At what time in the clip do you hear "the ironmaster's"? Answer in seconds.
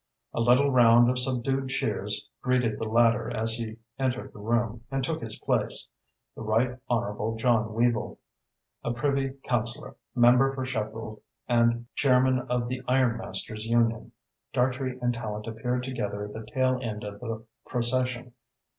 12.67-13.67